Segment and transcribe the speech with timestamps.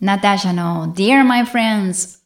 [0.00, 2.18] ナターシャの Dear My Friends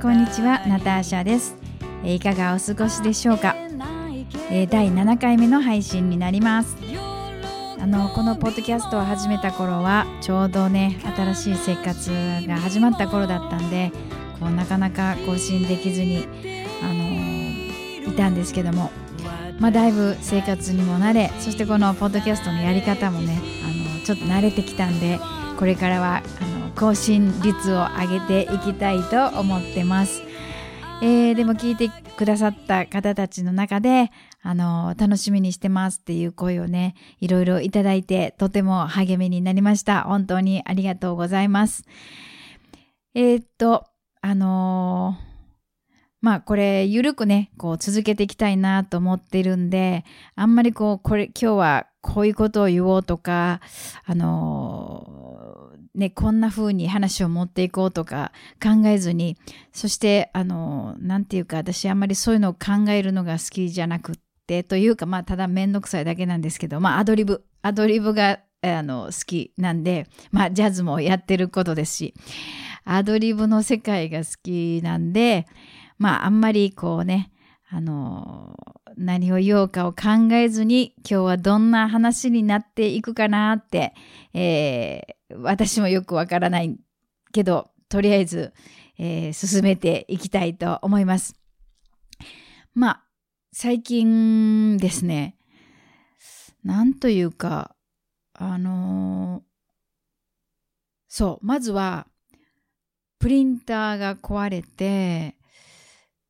[0.00, 1.54] こんにちはナターシャです。
[2.02, 3.54] えいかがお過ごしでしょうか、
[4.50, 6.74] え第7回目の配信になります。
[7.78, 12.10] あのこのポッドキャストを始めた頃はちょうどね新しい生活
[12.48, 13.92] が始まった頃だったんで
[14.40, 16.26] こうなかなか更新できずに
[16.82, 16.86] あ
[18.06, 18.90] のいたんですけども
[19.58, 25.20] まあだいぶ生活にも慣れそしてこのポッドキャストのやり方もねあのちょっと慣れてきたんで
[25.58, 30.22] これからはあの更新率を上げていきたいと思ってます。
[31.02, 34.10] えーでも聞いてくださった方たちの中で、
[34.42, 40.02] あの楽しみにしてますっていう声をね、いろいろいただいて、とても励みになりました。
[40.02, 41.84] 本当にありがとうございます。
[43.14, 43.86] えーっと、
[44.20, 45.30] あのー
[46.22, 53.62] まあこれ、ゆるくね、こう続けていきたいなと思ってるんで、あんまりこう、これ、今日はこういうことを言おうとか、
[54.04, 55.19] あの
[56.00, 59.36] ね、こんな風に話を持っていこうとか考えずに、
[59.72, 64.14] そして、あのなんていうか、私あんまりそういうのを考えるのが好きじゃなくっ
[64.46, 72.14] て、というか、まあ、ただめんどくさいだけなんですけど、まあ、アドリブ、アドリブが、あの、好きなんで、まあ、ジャズもやってることですし、
[72.84, 75.46] アドリブの世界が好きなんで、
[75.98, 77.30] まあ、あんまりこうね、
[77.72, 78.56] あの
[78.96, 83.94] 何を言おうかを考えずに、今日はどんな話になっていくかなって、
[84.34, 86.78] えー私もよくわからない
[87.32, 88.52] けど、とりあえず、
[88.98, 91.34] えー進めていきたいと思います。
[92.74, 93.04] まあ、
[93.52, 95.36] 最近ですね、
[96.62, 97.74] なんというか、
[98.34, 99.50] あのー
[101.12, 102.06] そう、まずは、
[103.18, 105.36] プリンターが壊れて、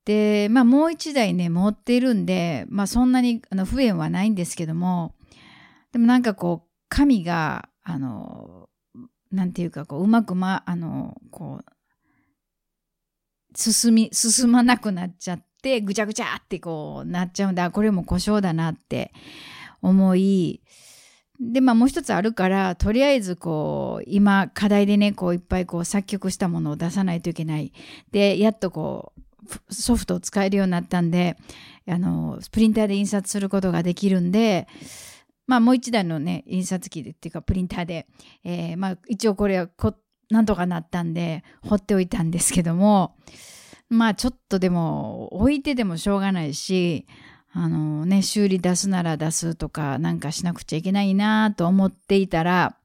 [0.07, 5.15] で、まあもう一台ね、持っているんで、まあそんなにあの不便はないんですけども、
[5.93, 8.70] でもなんかこう、紙が、あの、
[9.31, 11.73] なんていうか、こう、うまくま、あの、こう、
[13.55, 17.71] 進み、進まなくなっちゃって、ぐちゃぐちゃってこうなっちゃうんだ。
[17.71, 19.13] これも故障だなって
[19.83, 20.63] 思い、
[21.41, 27.73] で、まあもう一つあるから、とりあえずこう、今課題でね、こういっぱいこう作曲したものを出さないといけない。
[28.13, 31.37] で、やっとこう、ソフトを使えるようになったんで、
[31.89, 34.69] あの、プリンターで印刷することができるんで、
[35.51, 38.07] まあもう一台のね、印刷機でっていうかプリンターで、
[38.45, 39.95] えーまあ一応これはこ
[40.31, 43.17] なんとかなったんで、放っておいたんですけども、
[43.89, 47.05] まあちょっとでも置いてでもしょうがないし、
[47.53, 52.77] あのね、修理出すなら出すとかなんかしなくちゃいけないなと思っていたら、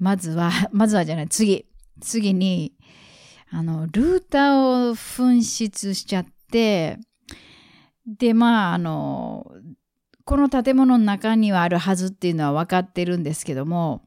[0.00, 1.66] まずは、 まずはじゃない、次、
[2.00, 2.74] 次に、
[3.48, 6.98] あの、ルーターを紛失しちゃって、
[8.08, 9.46] で、まあ、あの、
[10.30, 14.06] この建物の中にはあるはずっていうのは分かってるんですけども、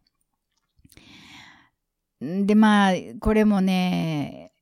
[2.21, 4.53] で、まあ、これもね、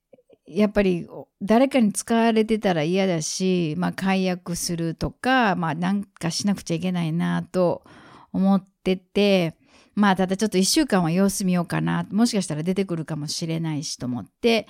[0.44, 1.06] やっぱり
[1.40, 7.84] 誰かに使われてたら嫌だし、まあ、解約するとか、まあ、なんかしなくちゃいけないなと
[8.32, 9.54] 思ってて、
[9.94, 12.08] まあ、ただちょっと一週間は様子見ようかな。
[12.10, 14.66] もしかしたら出てくるかもしれないしと思って、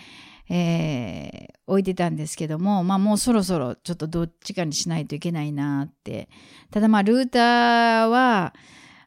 [0.48, 6.28] えー置いてたんですけども、まあもうそろそろちょっとどっちかにしないといけないなって。
[6.70, 8.52] ただまあルーターは、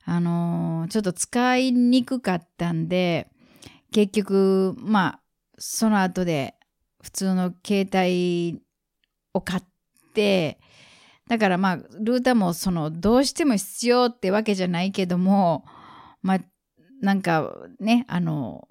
[0.05, 3.27] あのーちょっと使いにくかったんで、
[3.91, 5.19] 結局、まあ、
[5.57, 6.55] その後で
[7.01, 8.61] 普通の携帯
[9.33, 9.63] を買っ
[10.13, 10.59] て、
[11.29, 15.65] だからまあ、ルーターもその、どうしても必要ってわけじゃないけども、
[16.21, 16.39] まあ、
[17.01, 18.67] なんかね、あの、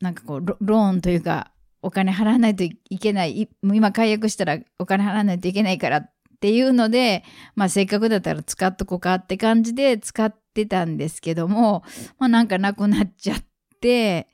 [0.00, 1.52] なんかこう、ロローンというか、
[1.82, 6.10] お金払わないといけない、い今解約したらお金払わないといけないからっ
[6.40, 7.24] ていうので、
[7.54, 11.82] まあせっかくだったら使っとこうかって感じで使ってたんですけども、
[12.18, 13.44] まあなんかなくなっちゃっ
[13.80, 14.28] て、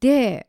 [0.00, 0.48] で、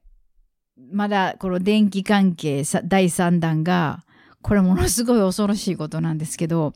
[0.92, 4.04] まだこの電気関係第3弾が、
[4.42, 6.74] これものすごい恐ろしいことなんですけど、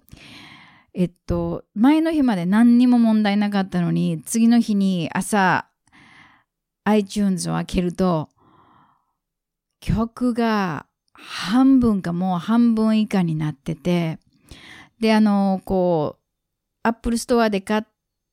[0.94, 5.68] えっと、前の日まで何にも問題なかったのに、次の日に朝、
[6.84, 8.30] iTunes を開けると、
[9.84, 14.18] 曲が半分かもう半分以下になってて、
[15.02, 16.24] で、あの、こう、
[16.84, 17.84] Apple Store で買っ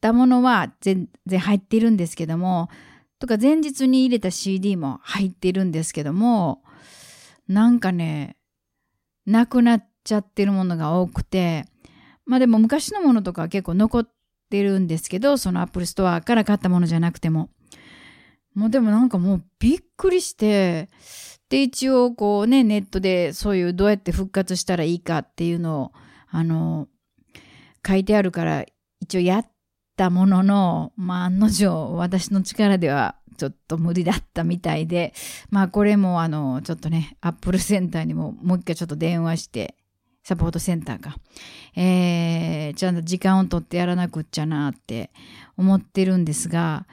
[0.01, 2.69] たものは全然入ってるんですけども、
[3.19, 6.63] とか前日に入れた CD も入ってるんですけども、
[7.49, 8.37] なんかね、
[9.27, 11.67] なくなっちゃってるものが多くて、
[12.27, 14.09] まあでも昔のものとかは結構残っ
[14.51, 17.51] てるんですけど、そのアップルストアから買ったものじゃなくても。
[18.55, 20.89] もうでもなんかもうびっくりして、
[21.51, 25.93] で一応こうね、ネットでそういうどうやって復活したらいいかっていうのを、
[26.31, 26.89] あの、
[27.87, 28.65] 書いてあるから
[29.01, 29.47] 一応やっ
[29.97, 35.13] たものの、まあ案の定私の力ではちょっと無理だったみたいで、
[35.51, 39.75] まあこれもあの、ちょっとね、アップルセンターにももう一回ちょっと電話して、
[40.23, 41.17] サポートセンターか。
[41.75, 45.11] えー、ちゃんと時間を取ってやらなくっちゃなって
[45.57, 46.87] 思ってるんですが、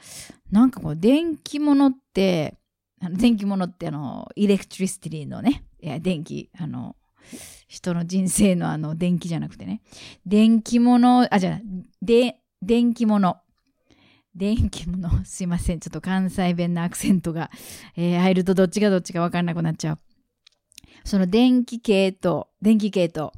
[0.50, 2.54] なんかこう、電気物って、
[3.00, 6.96] あの電気物ってあの、エレクトリシティのね、いや、電気、あの、
[7.68, 9.82] 人の人生のあの、電気じゃなくてね、
[10.26, 11.60] 電気物、あ、じゃあ、
[12.02, 13.36] で、電気物。
[14.34, 15.80] 電気物、すいません。
[15.80, 17.50] ちょっと関西弁のアクセントが、
[17.96, 19.98] えー、入るとどっちがどっちかわかんなくなっちゃう。
[21.04, 23.32] その電気系と、電気系と、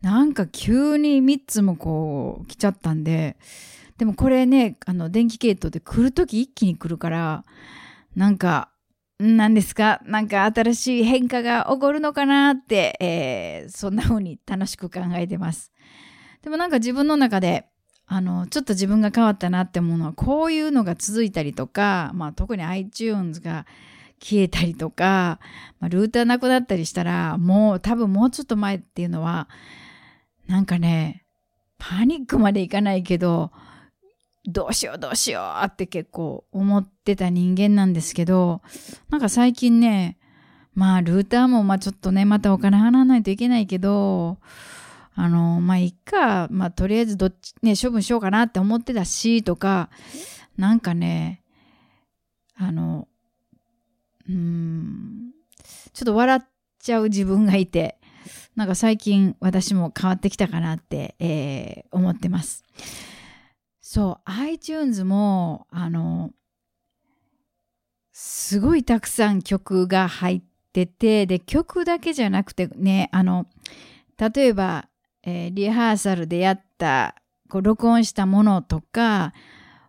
[0.00, 3.36] なんか急に3つもこう来ちゃったんで、
[3.98, 7.44] でもこれね、あの電気系統で来るとき一気に来るから、
[8.14, 8.70] なんか、
[9.18, 10.00] 何ですか？
[10.04, 15.72] なんか新しい変化が起こるのかなって、えー、そんな風に楽しく考えてます。
[16.42, 17.66] でもなんか自分の中で、
[18.06, 23.66] あの、ちょっと自分が変わったなって思うのは、こういうのが続いたりとか、まあ特に iTunes が
[24.20, 25.40] 消えたりとか、
[25.80, 29.48] まあ、ルーターなくなったりしたら、もう多分もうちょっと前っていうのは、
[30.46, 31.24] なんかね、
[31.76, 33.50] パニックまでいかないけど、
[34.48, 38.62] どうしようどうしようって結構思ってた人間なんですけど、
[39.10, 40.18] なんか最近ね、
[40.74, 44.38] まあルーターもまあちょっとね、またお金払わないといけないけど、
[45.20, 49.90] あの、まあ、いっか、まあ、とりあえずどっち、ね、処分しようかなって思ってたし、とか、
[50.56, 51.42] なんかね、
[52.56, 53.08] あの、
[54.28, 55.32] うん、
[55.92, 56.40] ちょっと笑っ
[56.78, 57.98] ちゃう自分がいて、
[58.54, 62.62] なんか最近私も変わってきたかなって、えー、思ってます。
[63.90, 66.32] そう、iTunes も、あの、
[68.12, 70.42] すごいたくさん曲が入っ
[70.74, 73.46] てて、で、曲だけじゃなくてね、あの、
[74.18, 74.88] 例えば、
[75.22, 77.14] えー、リハーサルでやった
[77.48, 79.32] こう録音したものとか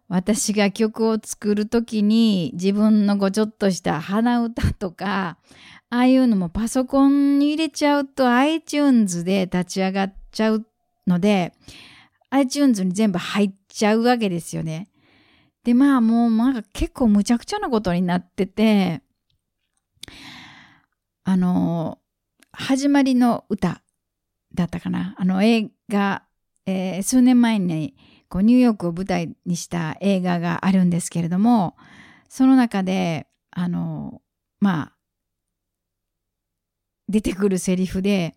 [0.08, 5.38] 私が曲を作る時に自分のこうちょっとした鼻歌とか
[5.90, 10.66] ああいうのもパソコンに入れちゃうと iTunes で立ち上がっちゃう
[11.08, 11.54] ので
[12.32, 14.90] iTunes に全部入っちゃうわけですよね。
[15.64, 19.02] でまあもうなんか結構むちゃくちゃなことになってて
[21.24, 22.00] あの
[22.52, 23.82] 始まりの歌
[24.54, 25.16] だったかな。
[25.18, 26.24] あの映画、
[26.66, 27.96] えー、数年前に
[28.30, 31.76] こうニューヨークを舞台にした映画があるんですけれども、
[32.30, 34.22] その中で、あの、
[34.60, 34.94] まあ、
[37.08, 38.36] 出てくるセリフで、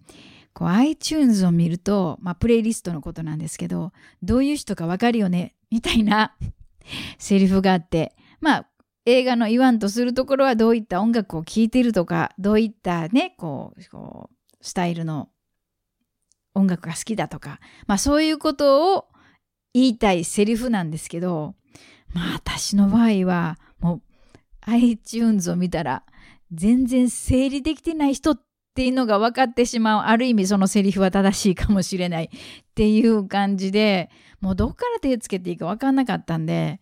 [0.54, 6.34] こう iTunes を見ると、まあ、プレイリストのことなんですけど、どういう人かわかるよね、みたいな
[7.18, 8.68] セリフがあって、まあ、
[9.04, 15.28] 映画の言わんとするところはどういった音楽を聴いてるとか、どういったね、こう、こうスタイルの
[16.54, 19.06] 音楽が好きだとか、まあそういうことを
[19.74, 21.54] 言いたいセリフなんですけど、
[22.12, 24.02] まあ私の場合はもう
[24.62, 26.04] iTunes を見たら
[26.52, 28.40] 全然整理できてない人っ
[28.72, 30.04] っていうのが分かってしまう。
[30.06, 32.28] ある意味そのセリフは正しいかもしれないっ
[32.74, 34.08] ていう感じで、
[34.40, 36.80] もうどっから手つけていいか分かんなかったんで、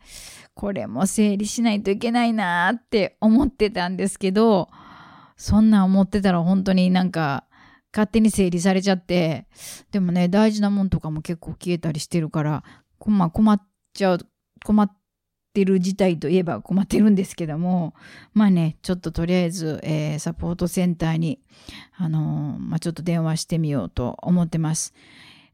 [0.55, 4.69] これも整理しないといけないなって思ってたんですけど、
[5.37, 7.45] そんな思ってたら本当になんか
[7.93, 9.49] 勝手に整理されちゃって、
[9.91, 12.63] でもね、大事なもんとかも結構消えたりしてるから、
[13.05, 13.61] まあ困っ
[13.95, 14.19] ちゃう、
[14.65, 14.97] 困っ
[15.53, 17.95] てる事態といえば困ってるんですけども、
[18.33, 21.41] まあね、ちょっととりあえず、えー、サポートセンターに、
[21.97, 24.95] あのー、まあちょっと電話してみようと思ってます。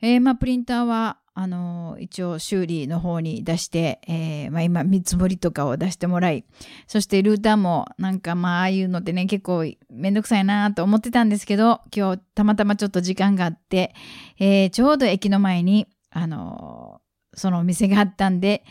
[0.03, 6.45] えー、まあプリンターは、あの、一応修理の方に出して、えー、まあ今見積もりとかを出してもらい、
[6.87, 13.95] そしてルーターもなんかまあああいうのってね結構めんどくさいなと思ってたんですけど、今日たまたまちょっと時間があって、
[14.38, 17.03] えー、ちょうど駅の前に、あの、
[17.35, 18.65] そのお店があったんで、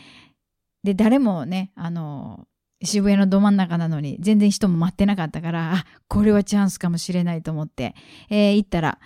[0.86, 2.46] で、誰もね、あの、
[2.84, 7.96] 渋谷のど真ん中なのに全然人も待ってなかったから、あ、これはチャンスかもしれないと思って、
[8.30, 9.00] えー、行ったら、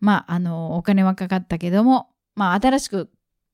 [0.00, 3.10] まあ、あの、お金はかかったけども、まあ、新しく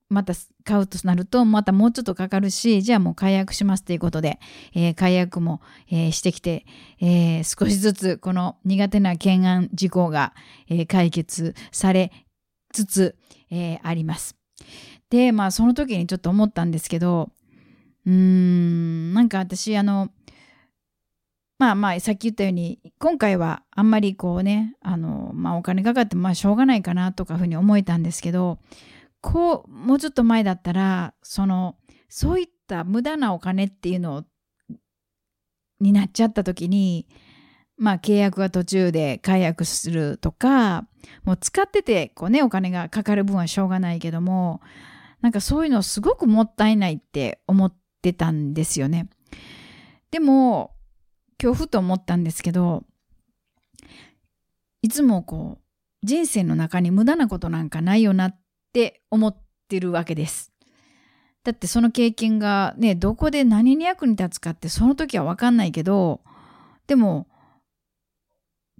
[0.07, 4.39] また買うとなると、またもうちょっとかかるし、じゃあもう解約しますということで、
[4.73, 5.59] えー、解約も、
[5.91, 6.65] えー、してきて、
[7.01, 10.33] えー、少しずつこの苦手な懸案事項が、
[10.69, 12.13] えー、解決され
[12.71, 13.15] つつ、
[13.51, 14.37] えー、あります。
[15.09, 17.31] で、まあその時にちょっと思ったんですけど、
[18.05, 20.09] うん、なんか私、あの、
[21.57, 28.59] まあまあさっき言ったように今回はあんまりこうねあの、まあ、お金かかってまあしょうがないかなとかふうに思えたんですけど
[29.21, 31.77] こうもうちょっと前だったらその
[32.09, 34.25] そういった無駄なお金っていうの
[35.79, 37.07] になっちゃった時に
[37.77, 40.87] まあ契約が途中で解約するとか
[41.23, 44.61] もう使っててこうねお金がかかる分はしょうがないけども
[45.21, 49.09] なんかそういうのすごくもったいないって思ってたんですよね。
[50.11, 50.71] でも
[51.41, 52.83] 今日ふと思ったんですけど
[54.81, 58.39] いつもこう人生の中に無駄なことなんかないよなっ
[58.71, 60.51] て思ってるわけです。
[61.43, 66.21] だってその経験がねどこで何に役に立つかってその時は分かんないけど
[66.87, 67.27] でも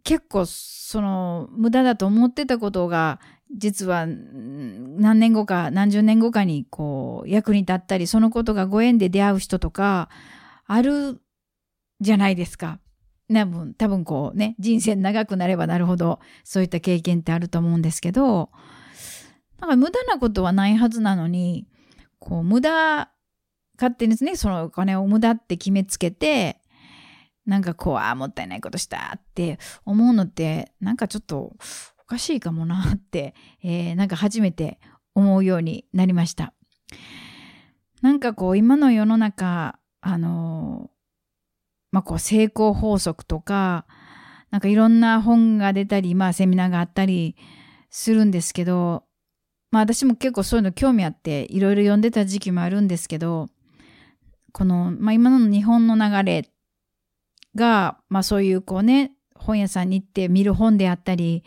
[0.03, 3.19] 結構その無駄だと思ってたことが
[3.55, 6.94] 実は何年後か何十年後かにこう
[7.27, 10.09] 役に立ったりそのことがご縁で出会う人とか
[10.65, 11.21] ある
[12.01, 12.79] じゃないですか。
[13.33, 18.51] 多分多分こうね人生長くなればなるほどそういった経験ってあると思うんですけど
[19.59, 21.67] なんか無駄なことはないはずなのに
[22.19, 23.09] こう無駄
[23.77, 26.61] 勝手にですねそのお金を無駄って決めつけて
[27.45, 31.55] なんかこうああもったいないことしたって思うのってなんかちょっと
[31.99, 34.79] おかしいかもなって、えー、なんか初めて
[35.15, 36.53] 思うようになりました。
[38.01, 40.91] なんかこう今の世の中あの
[41.91, 43.85] まあこう成功法則とか
[44.51, 47.35] なんかいろんな本が出たりまあセミナーがあったり
[47.89, 49.03] するんですけど
[49.71, 53.47] まあ私も結構そういうの興味あっていろいろ読んでた時期もあるんですけど
[54.51, 56.49] この、まあ、今の日本の流れ
[57.55, 61.43] が、まあ、そういうこうね本屋さんに行って見る本であったり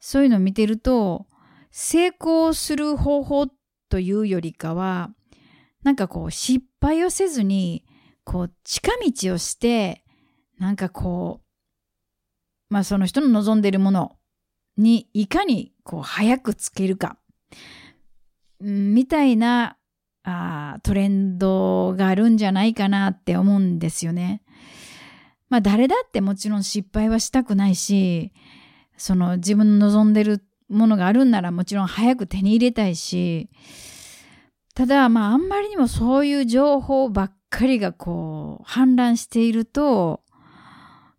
[0.00, 1.26] そういうのを見てると
[1.70, 3.52] 成功する方法っ
[3.94, 5.10] というよりかは
[5.84, 7.84] なんかこう失敗をせずに
[8.24, 8.90] こう近
[9.22, 10.02] 道をして
[10.58, 11.42] なんかこ
[12.70, 14.16] うまあその人の望んでいるもの
[14.76, 17.18] にいかにこう早くつけるか
[18.58, 19.76] みたいな
[20.24, 24.42] あトレンドがあるんじゃないかなって思うんですよね。
[25.50, 28.32] まあ誰だってもちろん失敗はしたくないし、
[28.96, 30.44] その自分の望んでる
[30.74, 33.48] ものがあるんならもちろん早く手に入れたいし、
[34.74, 40.22] ただまああんまりにもそういう情報ばっかりがこう氾濫していると、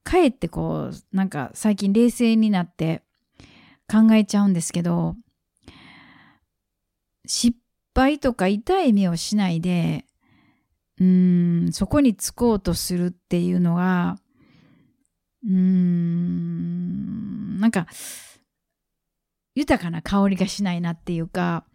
[0.03, 3.03] かえってこうなんか最近冷静になって
[3.91, 5.15] 考えちゃうんですけど、
[7.25, 7.57] 失
[7.95, 10.05] 敗とか痛い目をしないで、
[10.99, 14.17] うーん、そこにつこうとするっていうのが、
[15.43, 17.87] うーん、なんか、
[19.55, 21.65] 豊かな香りがしないなっていうか、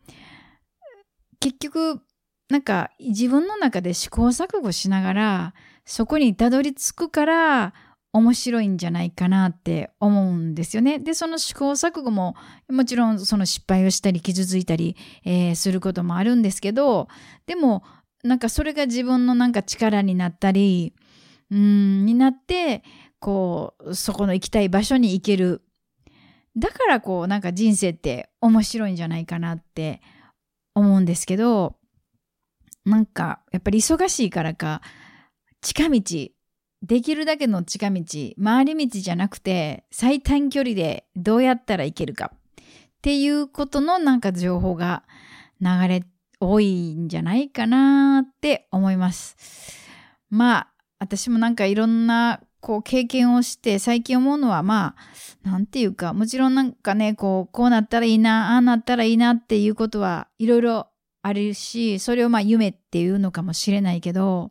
[1.40, 2.00] 結局、
[2.48, 7.74] なんか自分の中で試行錯誤しながら、そこにたどり着くから、
[8.12, 10.98] 面白いんじゃないかなって思うんですよね。
[10.98, 12.34] で、その試行錯誤も
[12.68, 17.06] もちろんその失敗をしたり傷ついたり、えー、することもあるんですけど、
[17.46, 17.84] でも
[18.24, 20.92] なんかそれが自分のなんか力になったり、
[21.50, 22.82] うん、になって、
[23.20, 25.62] こう、そこの行きたい場所に行ける。
[26.56, 30.00] だからこうなんか人生って面白いんじゃないかなって
[30.74, 31.76] 思うんですけど、
[32.84, 34.82] なんかやっぱり忙しいからか、
[35.60, 36.00] 近道
[36.82, 38.02] できるだけの近道、
[38.42, 42.38] 回り道じゃなくて、最短距離でどうやったらいけるかっ
[43.02, 45.04] ていうことのなんか情報が
[45.60, 46.04] 流れ
[46.40, 49.36] 多いんじゃないかなって思います。
[50.30, 54.94] まあ、私もなんかいろんなこう経験をして最近思うのはま
[55.44, 60.88] あ、なんていうか、もちろんなんかね、こう、こうなったらいいな、ああなったらいいなっていうことはいろいろ
[61.22, 64.50] あるし、それをまあ夢っていうのかもしれないけど、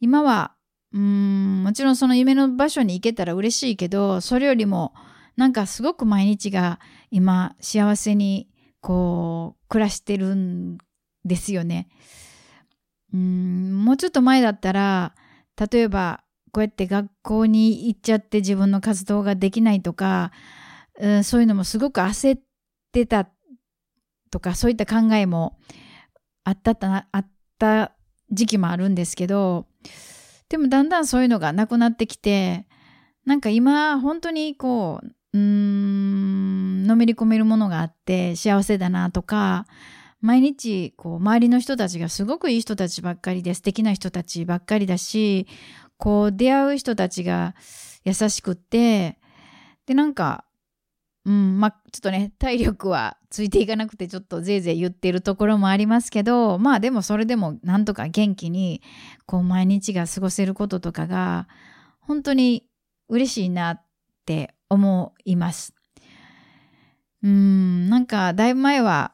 [0.00, 0.56] 今は
[0.92, 4.94] うんもちろんその夢の場所に行けたら嬉しいけどそれよりも
[5.36, 8.48] なんかすごく毎日が今幸せに
[8.80, 10.78] こう暮らしてるん
[11.24, 11.88] ですよね。
[13.12, 15.14] うんもうちょっと前だったら
[15.70, 16.22] 例えば
[16.56, 20.32] こうやって学校に行っちゃって自分の活動ができないとか、
[20.98, 22.40] うん、そういうのもすごく焦っ
[22.92, 23.28] てた
[24.30, 25.58] とかそういった考えも
[26.44, 26.74] あった
[27.12, 27.26] あっ
[27.58, 27.92] た
[28.30, 29.66] 時期もあるんですけど
[30.48, 32.66] でもだんだんそういうのがなくなってきて、
[33.26, 39.66] なんか今本当にこう、うーん、のめり込めるものがあって幸せだなとか、
[40.20, 45.46] 毎日こう周りの人たちがすごくいい人たちばっかりで素敵な人たちばっかりだし、
[45.96, 47.54] こう出会う人たちが
[48.04, 49.18] 優しくって、
[49.86, 50.46] でなんか
[51.26, 58.80] うん、まあちょっとね体力はついていかなくてちょっとぜいぜい言ってるところもありますけどまあでもそれでもなんとか元気に
[59.26, 61.48] こう毎日が過ごせることとかが
[61.98, 62.64] 本当に
[63.08, 63.82] 嬉しいなっ
[64.24, 65.74] て思います。
[67.24, 69.12] うん、なんかだいぶ前は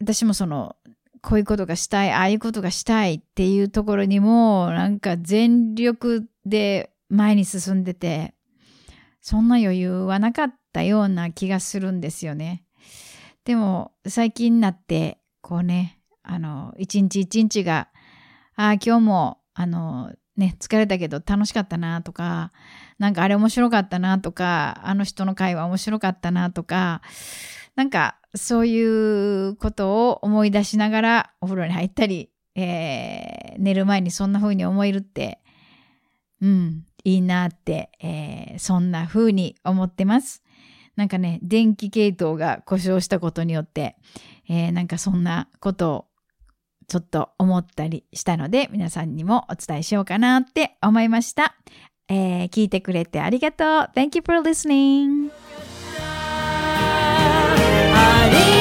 [0.00, 0.76] 私もその
[1.22, 8.34] こういうことがしたい、ああいうことがしたいっていうところにもなんか全力で前に進んでて
[9.20, 12.64] そんな余裕はなかったような気がするんですよね。
[13.44, 17.88] でも最近になってこうねあの一日一日が
[18.56, 22.52] ああ今日もあのね疲れたけど楽しかったなとか
[22.98, 27.00] なんかあれ面白かったなとかあの人の会話面白かったなとか
[27.74, 35.40] なんかそういうことを思い出しながらお風呂に入ったり、えー、寝る前にそんな風に思えるって
[36.40, 40.42] うんいいなって、えー、そんな風に思ってます。
[40.96, 43.96] なんかね、電気系統が故障したことによって、
[44.48, 46.04] えー、なんかそんなことを
[46.88, 51.54] ちょっと思ったりしたので、皆さんにもお伝えしようかなって思いました。
[52.08, 53.68] えー、聞いてくれてありがとう。
[53.94, 55.30] Thank you for listening.
[58.30, 58.57] Maria.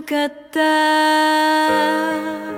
[0.00, 2.49] よかった。